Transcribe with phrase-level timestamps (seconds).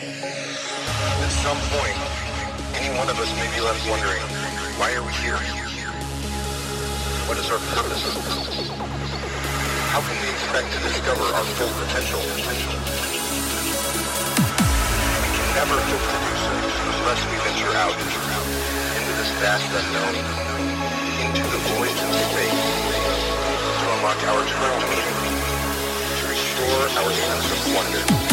[0.00, 1.92] At some point,
[2.72, 4.16] any one of us may be left wondering,
[4.80, 5.36] why are we here?
[7.28, 8.00] What is our purpose?
[9.92, 12.16] How can we expect to discover our full potential?
[12.16, 12.32] We
[15.36, 16.48] can never hope to do so
[16.96, 20.16] unless we venture out into this vast unknown,
[21.28, 22.56] into the voids of space,
[23.76, 25.20] to unlock our true meaning,
[26.16, 28.29] to restore our sense of wonder.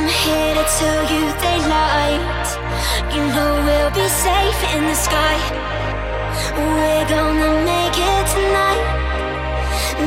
[0.00, 2.46] I'm here to tell you they lied.
[3.12, 5.36] You know we'll be safe in the sky.
[6.56, 8.84] We're gonna make it tonight.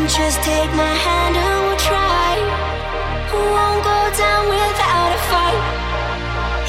[0.10, 2.34] Just take my hand and we'll try.
[3.54, 5.62] Won't go down without a fight.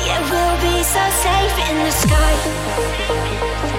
[0.05, 3.74] Yeah, we'll be so safe in the sky.